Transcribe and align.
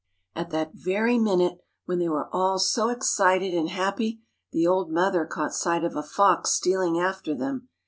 At 0.35 0.49
that 0.49 0.71
very 0.73 1.19
minute, 1.19 1.59
when 1.85 1.99
they 1.99 2.09
were 2.09 2.27
all 2.33 2.57
so 2.57 2.89
excited 2.89 3.53
and 3.53 3.69
happy, 3.69 4.23
the 4.51 4.65
old 4.65 4.89
mother 4.91 5.25
caught 5.27 5.53
sight 5.53 5.83
of 5.83 5.95
a 5.95 6.01
fox 6.01 6.53
stealing 6.53 6.97
after 6.99 7.35
them. 7.35 7.69